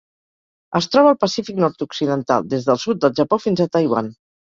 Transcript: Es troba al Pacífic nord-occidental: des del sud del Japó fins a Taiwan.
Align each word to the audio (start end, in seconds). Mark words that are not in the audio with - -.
Es 0.79 0.87
troba 0.95 1.11
al 1.15 1.19
Pacífic 1.25 1.61
nord-occidental: 1.65 2.51
des 2.57 2.69
del 2.73 2.83
sud 2.89 3.07
del 3.07 3.17
Japó 3.23 3.43
fins 3.49 3.67
a 3.69 3.73
Taiwan. 3.79 4.15